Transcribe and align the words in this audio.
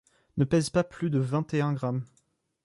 Ne 0.37 0.45
pèse 0.45 0.71
pas 0.71 0.83
plus 0.83 1.11
de 1.11 1.19
vingt 1.19 1.53
et 1.53 1.61
un 1.61 1.73
grammes. 1.73 2.03